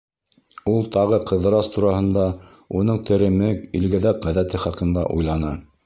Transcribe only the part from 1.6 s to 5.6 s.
тураһында, уның теремек, илгәҙәк ғәҙәте хаҡында уйланы.